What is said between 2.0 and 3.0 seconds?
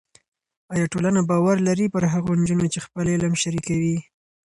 هغو نجونو چې